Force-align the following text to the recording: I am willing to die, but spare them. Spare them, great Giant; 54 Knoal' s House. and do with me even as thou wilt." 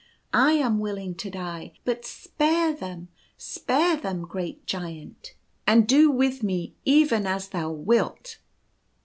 I 0.33 0.53
am 0.53 0.79
willing 0.79 1.13
to 1.17 1.29
die, 1.29 1.73
but 1.85 2.05
spare 2.05 2.73
them. 2.73 3.09
Spare 3.37 3.97
them, 3.97 4.23
great 4.23 4.65
Giant; 4.65 5.35
54 5.35 5.35
Knoal' 5.35 5.37
s 5.37 5.37
House. 5.37 5.63
and 5.67 5.87
do 5.87 6.09
with 6.09 6.41
me 6.41 6.73
even 6.85 7.27
as 7.27 7.49
thou 7.49 7.69
wilt." 7.69 8.39